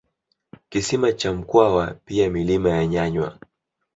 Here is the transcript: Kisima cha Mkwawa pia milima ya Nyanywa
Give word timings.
Kisima 0.69 1.13
cha 1.13 1.33
Mkwawa 1.33 1.95
pia 2.05 2.29
milima 2.29 2.69
ya 2.69 2.87
Nyanywa 2.87 3.37